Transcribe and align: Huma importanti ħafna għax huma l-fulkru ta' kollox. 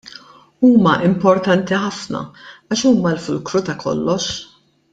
Huma 0.67 0.93
importanti 1.07 1.77
ħafna 1.83 2.23
għax 2.31 2.87
huma 2.93 3.13
l-fulkru 3.13 3.63
ta' 3.69 3.77
kollox. 3.87 4.31